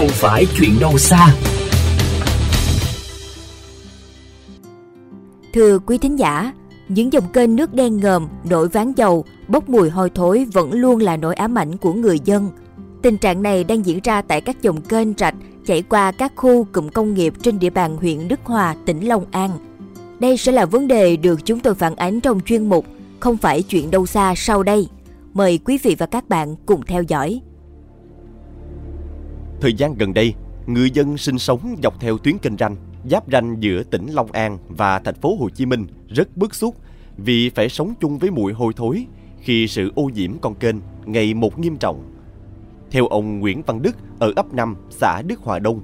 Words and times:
không 0.00 0.08
phải 0.08 0.46
chuyện 0.58 0.80
đâu 0.80 0.98
xa. 0.98 1.34
Thưa 5.54 5.78
quý 5.78 5.98
thính 5.98 6.18
giả, 6.18 6.52
những 6.88 7.12
dòng 7.12 7.32
kênh 7.32 7.56
nước 7.56 7.74
đen 7.74 8.00
ngòm, 8.00 8.28
nổi 8.44 8.68
ván 8.68 8.92
dầu, 8.92 9.24
bốc 9.48 9.68
mùi 9.68 9.90
hôi 9.90 10.10
thối 10.14 10.46
vẫn 10.52 10.72
luôn 10.72 11.00
là 11.00 11.16
nỗi 11.16 11.34
ám 11.34 11.58
ảnh 11.58 11.76
của 11.76 11.92
người 11.92 12.18
dân. 12.24 12.50
Tình 13.02 13.18
trạng 13.18 13.42
này 13.42 13.64
đang 13.64 13.86
diễn 13.86 14.00
ra 14.04 14.22
tại 14.22 14.40
các 14.40 14.62
dòng 14.62 14.80
kênh 14.80 15.08
rạch 15.18 15.34
chảy 15.66 15.82
qua 15.82 16.12
các 16.12 16.32
khu 16.36 16.64
cụm 16.72 16.88
công 16.88 17.14
nghiệp 17.14 17.34
trên 17.42 17.58
địa 17.58 17.70
bàn 17.70 17.96
huyện 17.96 18.28
Đức 18.28 18.40
Hòa, 18.44 18.76
tỉnh 18.86 19.08
Long 19.08 19.24
An. 19.30 19.50
Đây 20.20 20.36
sẽ 20.36 20.52
là 20.52 20.66
vấn 20.66 20.88
đề 20.88 21.16
được 21.16 21.40
chúng 21.44 21.60
tôi 21.60 21.74
phản 21.74 21.96
ánh 21.96 22.20
trong 22.20 22.40
chuyên 22.40 22.68
mục 22.68 22.86
Không 23.20 23.36
phải 23.36 23.62
chuyện 23.62 23.90
đâu 23.90 24.06
xa 24.06 24.34
sau 24.36 24.62
đây. 24.62 24.88
Mời 25.34 25.58
quý 25.64 25.78
vị 25.82 25.96
và 25.98 26.06
các 26.06 26.28
bạn 26.28 26.56
cùng 26.66 26.82
theo 26.86 27.02
dõi. 27.02 27.40
Thời 29.60 29.72
gian 29.72 29.94
gần 29.94 30.14
đây, 30.14 30.34
người 30.66 30.90
dân 30.90 31.16
sinh 31.16 31.38
sống 31.38 31.76
dọc 31.82 32.00
theo 32.00 32.18
tuyến 32.18 32.38
kênh 32.38 32.56
ranh 32.56 32.76
giáp 33.10 33.24
ranh 33.32 33.56
giữa 33.60 33.82
tỉnh 33.82 34.06
Long 34.06 34.32
An 34.32 34.58
và 34.68 34.98
thành 34.98 35.14
phố 35.14 35.36
Hồ 35.36 35.50
Chí 35.50 35.66
Minh 35.66 35.86
rất 36.08 36.36
bức 36.36 36.54
xúc 36.54 36.76
vì 37.16 37.50
phải 37.50 37.68
sống 37.68 37.94
chung 38.00 38.18
với 38.18 38.30
mùi 38.30 38.52
hôi 38.52 38.72
thối 38.76 39.06
khi 39.40 39.66
sự 39.68 39.92
ô 39.94 40.10
nhiễm 40.14 40.38
con 40.38 40.54
kênh 40.54 40.76
ngày 41.04 41.34
một 41.34 41.58
nghiêm 41.58 41.76
trọng. 41.76 42.12
Theo 42.90 43.06
ông 43.06 43.40
Nguyễn 43.40 43.62
Văn 43.62 43.82
Đức 43.82 43.96
ở 44.18 44.32
ấp 44.36 44.54
5, 44.54 44.76
xã 44.90 45.22
Đức 45.22 45.40
Hòa 45.40 45.58
Đông, 45.58 45.80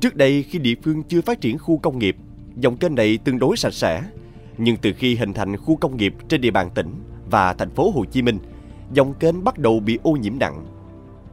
trước 0.00 0.16
đây 0.16 0.42
khi 0.42 0.58
địa 0.58 0.74
phương 0.82 1.02
chưa 1.02 1.20
phát 1.20 1.40
triển 1.40 1.58
khu 1.58 1.78
công 1.78 1.98
nghiệp, 1.98 2.16
dòng 2.56 2.76
kênh 2.76 2.94
này 2.94 3.18
tương 3.18 3.38
đối 3.38 3.56
sạch 3.56 3.74
sẽ. 3.74 4.02
Nhưng 4.58 4.76
từ 4.76 4.92
khi 4.92 5.16
hình 5.16 5.32
thành 5.32 5.56
khu 5.56 5.76
công 5.76 5.96
nghiệp 5.96 6.14
trên 6.28 6.40
địa 6.40 6.50
bàn 6.50 6.70
tỉnh 6.74 6.94
và 7.30 7.54
thành 7.54 7.70
phố 7.70 7.90
Hồ 7.90 8.04
Chí 8.04 8.22
Minh, 8.22 8.38
dòng 8.92 9.14
kênh 9.14 9.44
bắt 9.44 9.58
đầu 9.58 9.80
bị 9.80 9.98
ô 10.02 10.12
nhiễm 10.12 10.38
nặng. 10.38 10.66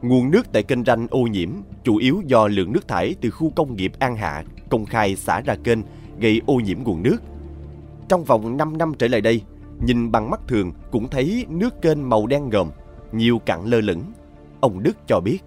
Nguồn 0.02 0.30
nước 0.30 0.52
tại 0.52 0.62
kênh 0.62 0.84
ranh 0.84 1.06
ô 1.10 1.20
nhiễm 1.20 1.48
chủ 1.84 1.96
yếu 1.96 2.22
do 2.26 2.48
lượng 2.48 2.72
nước 2.72 2.88
thải 2.88 3.14
từ 3.20 3.30
khu 3.30 3.52
công 3.56 3.76
nghiệp 3.76 3.92
An 3.98 4.16
Hạ 4.16 4.44
công 4.70 4.86
khai 4.86 5.16
xả 5.16 5.40
ra 5.40 5.56
kênh 5.64 5.78
gây 6.18 6.40
ô 6.46 6.54
nhiễm 6.54 6.78
nguồn 6.84 7.02
nước. 7.02 7.16
Trong 8.08 8.24
vòng 8.24 8.56
5 8.56 8.78
năm 8.78 8.92
trở 8.98 9.08
lại 9.08 9.20
đây, 9.20 9.42
nhìn 9.86 10.12
bằng 10.12 10.30
mắt 10.30 10.40
thường 10.48 10.72
cũng 10.90 11.08
thấy 11.08 11.46
nước 11.48 11.82
kênh 11.82 12.08
màu 12.08 12.26
đen 12.26 12.48
ngòm, 12.48 12.70
nhiều 13.12 13.38
cặn 13.38 13.64
lơ 13.64 13.80
lửng. 13.80 14.02
Ông 14.60 14.82
Đức 14.82 14.96
cho 15.06 15.20
biết. 15.20 15.38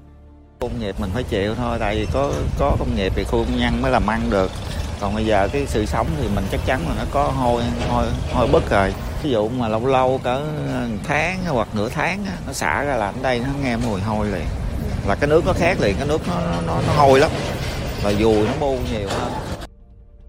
Công 0.60 0.80
nghiệp 0.80 0.96
mình 1.00 1.10
phải 1.14 1.24
chịu 1.24 1.56
thôi, 1.56 1.78
tại 1.80 1.96
vì 1.96 2.08
có 2.14 2.34
có 2.60 2.76
công 2.80 2.96
nghiệp 2.96 3.14
thì 3.16 3.24
khu 3.24 3.32
công 3.32 3.58
nhân 3.58 3.82
mới 3.82 3.92
làm 3.92 4.08
ăn 4.08 4.22
được. 4.30 4.52
Còn 5.00 5.16
bây 5.16 5.26
giờ 5.26 5.48
cái 5.52 5.66
sự 5.68 5.86
sống 5.86 6.08
thì 6.22 6.28
mình 6.36 6.44
chắc 6.52 6.62
chắn 6.66 6.88
là 6.88 6.96
nó 6.98 7.04
có 7.12 7.24
hôi 7.24 7.64
hôi 7.90 8.06
hôi 8.34 8.48
bất 8.48 8.70
rồi. 8.70 8.94
Ví 9.24 9.30
dụ 9.30 9.50
mà 9.50 9.68
lâu 9.68 9.88
lâu 9.88 10.20
cỡ 10.24 10.42
tháng 11.04 11.40
hoặc 11.48 11.68
nửa 11.76 11.90
tháng 11.90 12.26
nó 12.48 12.54
xả 12.54 12.84
ra 12.84 12.96
là 12.96 13.08
ở 13.08 13.14
đây 13.22 13.40
nó 13.40 13.50
nghe 13.64 13.78
mùi 13.78 14.02
hôi 14.02 14.28
liền. 14.28 14.46
Là 15.08 15.16
cái 15.16 15.30
nước 15.30 15.44
nó 15.46 15.54
khác 15.54 15.78
liền, 15.82 15.96
cái 15.98 16.08
nước 16.08 16.22
nó 16.28 16.42
nó, 16.68 16.82
nó 16.88 16.94
hôi 16.94 17.20
lắm 17.20 17.32
và 18.04 18.14
dùi 18.14 18.48
nó 18.48 18.52
bu 18.60 18.78
nhiều 18.92 19.10
hơn. 19.10 19.32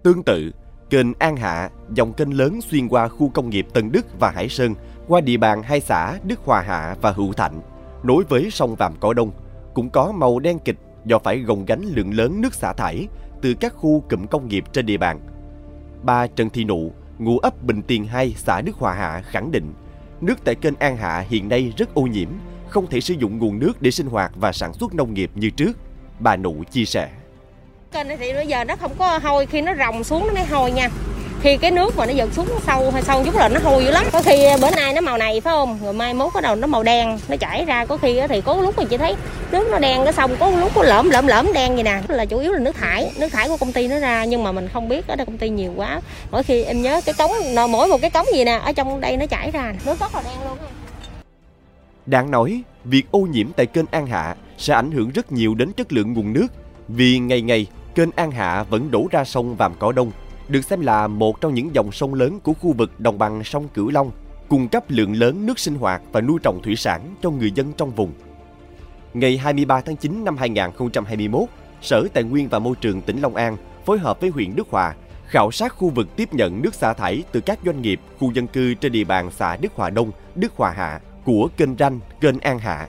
Tương 0.03 0.23
tự, 0.23 0.51
kênh 0.91 1.07
An 1.19 1.37
Hạ, 1.37 1.71
dòng 1.95 2.13
kênh 2.13 2.39
lớn 2.39 2.61
xuyên 2.71 2.89
qua 2.89 3.09
khu 3.09 3.29
công 3.29 3.51
nghiệp 3.51 3.67
Tân 3.75 3.93
Đức 3.93 4.07
và 4.21 4.31
Hải 4.31 4.49
Sơn, 4.49 4.75
qua 5.09 5.21
địa 5.21 5.37
bàn 5.37 5.63
hai 5.63 5.81
xã 5.81 6.19
Đức 6.25 6.41
Hòa 6.45 6.61
Hạ 6.61 6.97
và 7.01 7.11
Hữu 7.11 7.33
Thạnh, 7.33 7.61
nối 8.03 8.25
với 8.29 8.49
sông 8.51 8.75
Vàm 8.75 8.95
Cỏ 9.01 9.13
Đông, 9.13 9.31
cũng 9.75 9.91
có 9.91 10.13
màu 10.13 10.39
đen 10.39 10.59
kịch 10.59 10.77
do 11.07 11.19
phải 11.19 11.39
gồng 11.39 11.65
gánh 11.65 11.83
lượng 11.83 12.15
lớn 12.15 12.41
nước 12.41 12.55
xả 12.55 12.73
thải 12.73 13.09
từ 13.43 13.55
các 13.55 13.75
khu 13.77 14.01
cụm 14.11 14.27
công 14.27 14.49
nghiệp 14.49 14.65
trên 14.73 14.87
địa 14.87 14.97
bàn. 14.97 15.21
Bà 16.03 16.27
Trần 16.27 16.51
Thị 16.51 16.65
Nụ, 16.65 16.93
ngụ 17.19 17.39
ấp 17.39 17.63
Bình 17.63 17.83
Tiền 17.83 18.05
2, 18.05 18.35
xã 18.37 18.61
Đức 18.61 18.77
Hòa 18.77 18.95
Hạ 18.95 19.23
khẳng 19.31 19.51
định, 19.51 19.73
nước 20.21 20.45
tại 20.45 20.55
kênh 20.55 20.75
An 20.79 20.97
Hạ 20.97 21.25
hiện 21.29 21.49
nay 21.49 21.73
rất 21.77 21.95
ô 21.95 22.03
nhiễm, 22.03 22.29
không 22.69 22.87
thể 22.87 23.01
sử 23.01 23.15
dụng 23.15 23.39
nguồn 23.39 23.59
nước 23.59 23.83
để 23.83 23.91
sinh 23.91 24.07
hoạt 24.07 24.33
và 24.37 24.53
sản 24.53 24.73
xuất 24.73 24.95
nông 24.95 25.15
nghiệp 25.15 25.31
như 25.35 25.51
trước. 25.51 25.73
Bà 26.19 26.37
Nụ 26.37 26.65
chia 26.71 26.85
sẻ 26.85 27.11
kênh 27.97 28.09
này 28.09 28.17
thì 28.17 28.33
bây 28.33 28.47
giờ 28.47 28.65
nó 28.65 28.77
không 28.77 28.93
có 28.99 29.19
hôi 29.23 29.47
khi 29.47 29.61
nó 29.61 29.75
rồng 29.75 30.05
xuống 30.05 30.27
nó 30.27 30.33
mới 30.33 30.45
hôi 30.45 30.73
nha 30.73 30.89
khi 31.43 31.57
cái 31.57 31.71
nước 31.71 31.97
mà 31.97 32.07
nó 32.07 32.13
giật 32.13 32.29
xuống 32.33 32.49
sâu 32.67 32.91
hay 32.91 33.03
sâu 33.03 33.25
chút 33.25 33.35
là 33.35 33.49
nó 33.49 33.61
hôi 33.65 33.85
dữ 33.85 33.91
lắm. 33.91 34.05
Có 34.13 34.23
khi 34.23 34.45
à, 34.45 34.57
bữa 34.61 34.71
nay 34.71 34.93
nó 34.93 35.01
màu 35.01 35.19
này 35.19 35.41
phải 35.41 35.51
không? 35.51 35.79
Rồi 35.83 35.93
mai 35.93 36.15
mốt 36.15 36.35
bắt 36.35 36.43
đầu 36.43 36.57
nó 36.57 36.67
màu 36.67 36.83
đen 36.83 37.19
nó 37.29 37.37
chảy 37.37 37.65
ra. 37.65 37.87
Có 37.87 37.97
khi 37.97 38.21
thì 38.29 38.41
có 38.41 38.57
lúc 38.57 38.77
mình 38.77 38.89
chỉ 38.89 38.97
thấy 38.97 39.17
nước 39.51 39.69
nó 39.71 39.79
đen 39.79 40.01
cái 40.05 40.13
xong 40.13 40.37
có 40.41 40.51
lúc 40.51 40.73
có 40.75 40.83
lởm 40.83 41.11
lởm 41.11 41.27
lởm 41.27 41.53
đen 41.53 41.75
vậy 41.75 41.83
nè. 41.83 42.01
Là 42.09 42.25
chủ 42.25 42.39
yếu 42.39 42.53
là 42.53 42.59
nước 42.59 42.77
thải 42.77 43.13
nước 43.19 43.29
thải 43.29 43.49
của 43.49 43.57
công 43.57 43.73
ty 43.73 43.89
nó 43.89 43.99
ra. 43.99 44.25
Nhưng 44.25 44.45
mà 44.45 44.53
mình 44.53 44.69
không 44.73 44.89
biết 44.89 45.07
ở 45.09 45.17
đây 45.17 45.27
công 45.27 45.39
ty 45.39 45.49
nhiều 45.49 45.73
quá. 45.77 46.01
Mỗi 46.31 46.43
khi 46.43 46.63
em 46.63 46.83
nhớ 46.83 47.01
cái 47.05 47.15
cống 47.19 47.31
mỗi 47.71 47.89
một 47.89 48.01
cái 48.01 48.11
cống 48.11 48.27
gì 48.33 48.45
nè 48.45 48.61
ở 48.65 48.73
trong 48.73 49.01
đây 49.01 49.17
nó 49.17 49.27
chảy 49.27 49.51
ra. 49.51 49.75
Nước 49.85 50.01
rất 50.01 50.15
là 50.15 50.23
đen 50.23 50.49
luôn 50.49 50.59
Đáng 52.07 52.31
nói, 52.31 52.63
việc 52.85 53.07
ô 53.11 53.19
nhiễm 53.19 53.53
tại 53.53 53.67
kênh 53.67 53.85
An 53.91 54.07
Hạ 54.07 54.35
sẽ 54.59 54.75
ảnh 54.75 54.91
hưởng 54.91 55.11
rất 55.11 55.33
nhiều 55.33 55.55
đến 55.55 55.73
chất 55.73 55.93
lượng 55.93 56.13
nguồn 56.13 56.33
nước 56.33 56.47
vì 56.89 57.19
ngày 57.19 57.41
ngày 57.41 57.67
kênh 57.95 58.09
An 58.17 58.31
Hạ 58.31 58.63
vẫn 58.63 58.91
đổ 58.91 59.07
ra 59.11 59.25
sông 59.25 59.57
Vàm 59.57 59.73
Cỏ 59.79 59.93
Đông, 59.93 60.11
được 60.49 60.61
xem 60.61 60.81
là 60.81 61.07
một 61.07 61.41
trong 61.41 61.55
những 61.55 61.75
dòng 61.75 61.93
sông 61.93 62.15
lớn 62.15 62.41
của 62.41 62.53
khu 62.53 62.73
vực 62.73 63.01
đồng 63.01 63.19
bằng 63.19 63.45
sông 63.45 63.69
Cửu 63.69 63.91
Long, 63.91 64.11
cung 64.49 64.69
cấp 64.69 64.85
lượng 64.89 65.15
lớn 65.17 65.47
nước 65.47 65.59
sinh 65.59 65.75
hoạt 65.75 66.03
và 66.13 66.21
nuôi 66.21 66.39
trồng 66.43 66.63
thủy 66.63 66.77
sản 66.77 67.15
cho 67.23 67.31
người 67.31 67.51
dân 67.51 67.73
trong 67.77 67.91
vùng. 67.91 68.13
Ngày 69.15 69.37
23 69.37 69.81
tháng 69.81 69.97
9 69.97 70.25
năm 70.25 70.37
2021, 70.37 71.49
Sở 71.83 72.09
Tài 72.13 72.25
nguyên 72.25 72.49
và 72.49 72.59
Môi 72.59 72.77
trường 72.81 73.03
tỉnh 73.03 73.21
Long 73.21 73.35
An 73.35 73.57
phối 73.87 73.99
hợp 73.99 74.21
với 74.21 74.31
huyện 74.31 74.57
Đức 74.57 74.67
Hòa 74.71 74.95
khảo 75.27 75.51
sát 75.51 75.75
khu 75.77 75.91
vực 75.91 76.17
tiếp 76.17 76.35
nhận 76.35 76.63
nước 76.63 76.75
xả 76.75 76.93
thải 76.93 77.23
từ 77.33 77.41
các 77.41 77.59
doanh 77.65 77.83
nghiệp, 77.83 78.01
khu 78.19 78.33
dân 78.33 78.47
cư 78.47 78.75
trên 78.75 78.93
địa 78.93 79.05
bàn 79.05 79.31
xã 79.31 79.57
Đức 79.57 79.73
Hòa 79.75 79.91
Đông, 79.91 80.11
Đức 80.35 80.53
Hòa 80.57 80.71
Hạ 80.71 81.01
của 81.25 81.49
kênh 81.57 81.77
Ranh, 81.79 82.01
kênh 82.21 82.41
An 82.41 82.59
Hạ. 82.59 82.89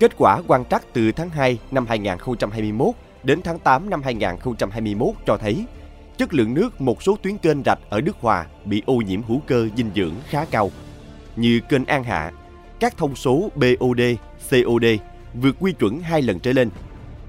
Kết 0.00 0.12
quả 0.18 0.42
quan 0.46 0.64
trắc 0.64 0.82
từ 0.92 1.12
tháng 1.12 1.30
2 1.30 1.58
năm 1.70 1.86
2021 1.88 2.94
đến 3.22 3.42
tháng 3.42 3.58
8 3.58 3.90
năm 3.90 4.02
2021 4.02 5.14
cho 5.26 5.36
thấy 5.40 5.64
chất 6.18 6.34
lượng 6.34 6.54
nước 6.54 6.80
một 6.80 7.02
số 7.02 7.16
tuyến 7.22 7.38
kênh 7.38 7.62
rạch 7.64 7.78
ở 7.88 8.00
Đức 8.00 8.16
Hòa 8.20 8.46
bị 8.64 8.82
ô 8.86 8.96
nhiễm 8.96 9.22
hữu 9.22 9.40
cơ 9.46 9.68
dinh 9.76 9.90
dưỡng 9.94 10.14
khá 10.28 10.44
cao. 10.44 10.70
Như 11.36 11.60
kênh 11.68 11.84
An 11.84 12.04
Hạ, 12.04 12.32
các 12.80 12.96
thông 12.96 13.16
số 13.16 13.50
BOD, 13.54 14.00
COD 14.50 14.84
vượt 15.34 15.56
quy 15.60 15.72
chuẩn 15.72 16.00
2 16.00 16.22
lần 16.22 16.40
trở 16.40 16.52
lên. 16.52 16.70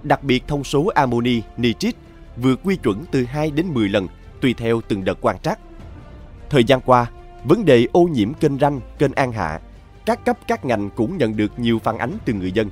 Đặc 0.04 0.24
biệt 0.24 0.44
thông 0.48 0.64
số 0.64 0.86
amoni, 0.86 1.42
nitrit 1.58 1.96
vượt 2.38 2.60
quy 2.64 2.76
chuẩn 2.76 3.06
từ 3.12 3.24
2 3.24 3.52
đến 3.52 3.68
10 3.68 3.90
lần 3.90 4.08
tùy 4.42 4.54
theo 4.54 4.82
từng 4.88 5.04
đợt 5.04 5.18
quan 5.22 5.40
trắc. 5.40 5.60
Thời 6.50 6.64
gian 6.64 6.82
qua, 6.82 7.12
vấn 7.44 7.66
đề 7.66 7.88
ô 7.92 8.04
nhiễm 8.04 8.34
kênh 8.34 8.60
ranh, 8.60 8.82
kênh 9.00 9.14
An 9.14 9.32
Hạ, 9.32 9.60
các 10.06 10.26
cấp 10.26 10.38
các 10.48 10.66
ngành 10.66 10.90
cũng 10.90 11.18
nhận 11.18 11.38
được 11.38 11.60
nhiều 11.60 11.80
phản 11.80 11.98
ánh 11.98 12.12
từ 12.26 12.34
người 12.34 12.52
dân. 12.52 12.70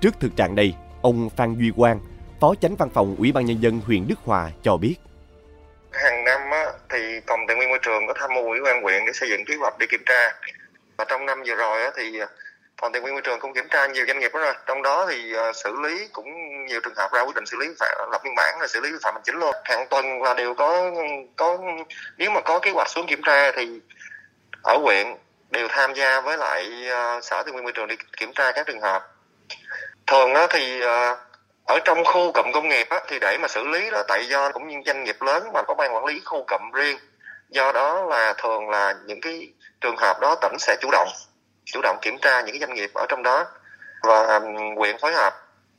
Trước 0.00 0.20
thực 0.20 0.36
trạng 0.36 0.54
này, 0.54 0.76
ông 1.02 1.30
Phan 1.30 1.58
Duy 1.58 1.70
Quang, 1.76 2.00
Phó 2.40 2.54
Chánh 2.54 2.76
Văn 2.76 2.88
phòng 2.94 3.16
Ủy 3.18 3.32
ban 3.32 3.46
Nhân 3.46 3.62
dân 3.62 3.80
huyện 3.86 4.06
Đức 4.08 4.18
Hòa 4.24 4.50
cho 4.62 4.76
biết. 4.76 4.94
Thì 6.90 7.20
phòng 7.26 7.40
tài 7.46 7.56
nguyên 7.56 7.68
môi 7.68 7.78
trường 7.82 8.06
có 8.06 8.12
tham 8.16 8.34
mưu 8.34 8.44
Ủy 8.44 8.60
ban 8.60 8.82
huyện 8.82 9.06
để 9.06 9.12
xây 9.12 9.28
dựng 9.28 9.44
kế 9.44 9.54
hoạch 9.54 9.78
để 9.78 9.86
kiểm 9.86 10.02
tra. 10.06 10.32
Và 10.96 11.04
trong 11.04 11.26
năm 11.26 11.42
vừa 11.46 11.54
rồi 11.54 11.90
thì 11.96 12.20
à, 12.20 12.26
phòng 12.80 12.92
tài 12.92 13.02
nguyên 13.02 13.14
môi 13.14 13.22
trường 13.22 13.40
cũng 13.40 13.54
kiểm 13.54 13.68
tra 13.68 13.86
nhiều 13.86 14.06
doanh 14.06 14.18
nghiệp 14.18 14.34
đó 14.34 14.40
rồi. 14.40 14.54
Trong 14.66 14.82
đó 14.82 15.06
thì 15.10 15.34
à, 15.34 15.52
xử 15.52 15.80
lý 15.82 16.08
cũng 16.12 16.26
nhiều 16.66 16.80
trường 16.80 16.94
hợp 16.94 17.12
ra 17.12 17.22
quyết 17.22 17.34
định 17.34 17.46
xử 17.46 17.56
lý 17.56 17.66
phải 17.78 17.96
lập 18.12 18.20
biên 18.24 18.34
bản 18.34 18.60
là 18.60 18.66
xử 18.66 18.80
lý 18.80 18.92
vi 18.92 18.98
phạm 19.02 19.14
hành 19.14 19.22
chính 19.24 19.38
luôn. 19.38 19.54
Hàng 19.64 19.86
tuần 19.90 20.22
là 20.22 20.34
đều 20.34 20.54
có 20.54 20.90
có, 21.36 21.58
nếu 22.16 22.30
mà 22.30 22.40
có 22.40 22.58
kế 22.58 22.70
hoạch 22.70 22.88
xuống 22.88 23.06
kiểm 23.06 23.22
tra 23.22 23.52
thì 23.52 23.80
ở 24.62 24.76
huyện 24.76 25.06
đều 25.50 25.68
tham 25.68 25.94
gia 25.94 26.20
với 26.20 26.38
lại 26.38 26.88
à, 26.90 27.20
sở 27.20 27.42
tài 27.42 27.52
nguyên 27.52 27.64
môi 27.64 27.72
trường 27.72 27.86
đi 27.86 27.96
kiểm 28.16 28.32
tra 28.32 28.52
các 28.52 28.66
trường 28.66 28.80
hợp. 28.80 29.08
Thường 30.06 30.34
đó 30.34 30.46
thì 30.50 30.80
ở 31.70 31.78
trong 31.84 31.98
khu 32.04 32.32
cụm 32.32 32.46
công 32.54 32.68
nghiệp 32.68 32.86
á, 32.90 33.00
thì 33.08 33.18
để 33.20 33.38
mà 33.42 33.48
xử 33.48 33.68
lý 33.68 33.90
đó 33.90 34.02
tại 34.08 34.28
do 34.28 34.52
cũng 34.52 34.68
như 34.68 34.76
doanh 34.86 35.04
nghiệp 35.04 35.16
lớn 35.20 35.42
mà 35.54 35.62
có 35.62 35.74
ban 35.74 35.94
quản 35.94 36.04
lý 36.04 36.20
khu 36.24 36.44
cụm 36.48 36.60
riêng. 36.74 36.98
Do 37.50 37.72
đó 37.72 38.04
là 38.04 38.34
thường 38.42 38.68
là 38.68 38.94
những 39.06 39.20
cái 39.20 39.48
trường 39.80 39.96
hợp 39.96 40.20
đó 40.20 40.36
tỉnh 40.42 40.56
sẽ 40.58 40.76
chủ 40.80 40.88
động 40.92 41.08
chủ 41.64 41.80
động 41.82 41.96
kiểm 42.02 42.16
tra 42.22 42.40
những 42.40 42.50
cái 42.50 42.60
doanh 42.60 42.74
nghiệp 42.74 42.90
ở 42.94 43.06
trong 43.08 43.22
đó 43.22 43.46
và 44.02 44.40
huyện 44.76 44.96
phối 45.00 45.12
hợp. 45.12 45.32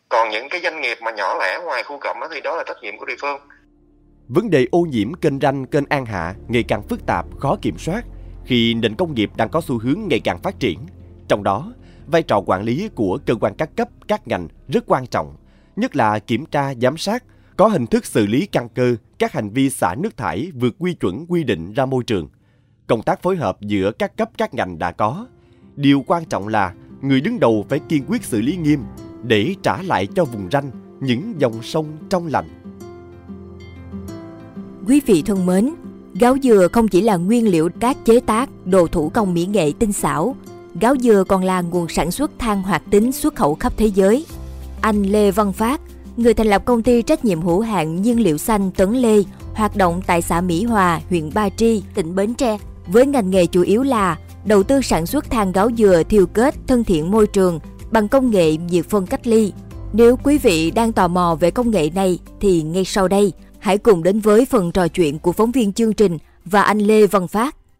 Còn 0.09 0.29
những 0.29 0.49
cái 0.49 0.61
doanh 0.61 0.81
nghiệp 0.81 0.97
mà 1.01 1.11
nhỏ 1.11 1.37
lẻ 1.39 1.59
ngoài 1.63 1.83
khu 1.83 1.99
cụm 2.01 2.17
thì 2.33 2.41
đó 2.41 2.55
là 2.55 2.63
trách 2.67 2.77
nhiệm 2.81 2.97
của 2.97 3.05
địa 3.05 3.15
phương. 3.21 3.39
Vấn 4.27 4.49
đề 4.49 4.67
ô 4.71 4.79
nhiễm 4.79 5.13
kênh 5.13 5.39
ranh, 5.39 5.65
kênh 5.65 5.83
An 5.89 6.05
Hạ 6.05 6.33
ngày 6.47 6.63
càng 6.67 6.81
phức 6.89 6.99
tạp, 7.07 7.25
khó 7.39 7.55
kiểm 7.61 7.77
soát 7.77 8.01
khi 8.45 8.73
nền 8.73 8.95
công 8.95 9.13
nghiệp 9.13 9.29
đang 9.37 9.49
có 9.49 9.61
xu 9.61 9.79
hướng 9.79 9.99
ngày 10.09 10.21
càng 10.23 10.39
phát 10.39 10.59
triển. 10.59 10.79
Trong 11.27 11.43
đó, 11.43 11.71
vai 12.07 12.23
trò 12.23 12.41
quản 12.45 12.63
lý 12.63 12.89
của 12.95 13.19
cơ 13.25 13.33
quan 13.41 13.53
các 13.57 13.69
cấp, 13.77 13.87
các 14.07 14.27
ngành 14.27 14.47
rất 14.67 14.83
quan 14.87 15.07
trọng 15.07 15.35
nhất 15.75 15.95
là 15.95 16.19
kiểm 16.19 16.45
tra 16.45 16.73
giám 16.81 16.97
sát, 16.97 17.23
có 17.57 17.67
hình 17.67 17.87
thức 17.87 18.05
xử 18.05 18.27
lý 18.27 18.45
căn 18.45 18.69
cơ 18.69 18.95
các 19.19 19.33
hành 19.33 19.49
vi 19.49 19.69
xả 19.69 19.95
nước 19.95 20.17
thải 20.17 20.51
vượt 20.55 20.75
quy 20.79 20.93
chuẩn 20.93 21.25
quy 21.29 21.43
định 21.43 21.73
ra 21.73 21.85
môi 21.85 22.03
trường. 22.03 22.29
Công 22.87 23.01
tác 23.01 23.21
phối 23.21 23.35
hợp 23.35 23.61
giữa 23.61 23.91
các 23.91 24.17
cấp 24.17 24.29
các 24.37 24.53
ngành 24.53 24.79
đã 24.79 24.91
có. 24.91 25.27
Điều 25.75 26.03
quan 26.07 26.25
trọng 26.25 26.47
là 26.47 26.73
người 27.01 27.21
đứng 27.21 27.39
đầu 27.39 27.65
phải 27.69 27.79
kiên 27.79 28.03
quyết 28.07 28.23
xử 28.23 28.41
lý 28.41 28.55
nghiêm 28.55 28.79
để 29.23 29.55
trả 29.63 29.81
lại 29.81 30.07
cho 30.15 30.25
vùng 30.25 30.49
ranh 30.51 30.71
những 30.99 31.33
dòng 31.37 31.63
sông 31.63 31.97
trong 32.09 32.27
lành. 32.27 32.47
Quý 34.87 35.01
vị 35.05 35.21
thân 35.21 35.45
mến, 35.45 35.69
gáo 36.13 36.37
dừa 36.43 36.67
không 36.73 36.87
chỉ 36.87 37.01
là 37.01 37.15
nguyên 37.15 37.47
liệu 37.47 37.69
các 37.79 37.97
chế 38.05 38.19
tác, 38.19 38.49
đồ 38.65 38.87
thủ 38.87 39.09
công 39.09 39.33
mỹ 39.33 39.45
nghệ 39.45 39.71
tinh 39.79 39.93
xảo, 39.93 40.35
gáo 40.81 40.95
dừa 40.97 41.23
còn 41.27 41.43
là 41.43 41.61
nguồn 41.61 41.89
sản 41.89 42.11
xuất 42.11 42.31
than 42.39 42.61
hoạt 42.61 42.83
tính 42.89 43.11
xuất 43.11 43.35
khẩu 43.35 43.55
khắp 43.55 43.73
thế 43.77 43.85
giới– 43.85 44.25
anh 44.81 45.03
Lê 45.03 45.31
Văn 45.31 45.53
Phát, 45.53 45.81
người 46.17 46.33
thành 46.33 46.47
lập 46.47 46.65
công 46.65 46.83
ty 46.83 47.01
trách 47.01 47.25
nhiệm 47.25 47.41
hữu 47.41 47.59
hạn 47.61 48.01
nhiên 48.01 48.19
liệu 48.19 48.37
xanh 48.37 48.71
Tấn 48.71 48.93
Lê, 48.93 49.23
hoạt 49.53 49.75
động 49.75 50.01
tại 50.07 50.21
xã 50.21 50.41
Mỹ 50.41 50.63
Hòa, 50.63 51.01
huyện 51.09 51.29
Ba 51.33 51.49
Tri, 51.49 51.83
tỉnh 51.95 52.15
Bến 52.15 52.33
Tre, 52.33 52.57
với 52.87 53.05
ngành 53.05 53.29
nghề 53.29 53.45
chủ 53.45 53.61
yếu 53.61 53.83
là 53.83 54.17
đầu 54.45 54.63
tư 54.63 54.81
sản 54.81 55.05
xuất 55.05 55.31
than 55.31 55.51
gáo 55.51 55.69
dừa 55.77 56.03
thiêu 56.09 56.25
kết 56.25 56.55
thân 56.67 56.83
thiện 56.83 57.11
môi 57.11 57.27
trường 57.27 57.59
bằng 57.91 58.07
công 58.07 58.31
nghệ 58.31 58.57
diệt 58.69 58.85
phân 58.89 59.05
cách 59.05 59.27
ly. 59.27 59.53
Nếu 59.93 60.17
quý 60.23 60.37
vị 60.37 60.71
đang 60.71 60.93
tò 60.93 61.07
mò 61.07 61.37
về 61.39 61.51
công 61.51 61.71
nghệ 61.71 61.89
này 61.95 62.19
thì 62.39 62.61
ngay 62.61 62.85
sau 62.85 63.07
đây, 63.07 63.33
hãy 63.59 63.77
cùng 63.77 64.03
đến 64.03 64.19
với 64.19 64.45
phần 64.45 64.71
trò 64.71 64.87
chuyện 64.87 65.19
của 65.19 65.31
phóng 65.31 65.51
viên 65.51 65.73
chương 65.73 65.93
trình 65.93 66.17
và 66.45 66.61
anh 66.61 66.79
Lê 66.79 67.07
Văn 67.07 67.27
Phát 67.27 67.55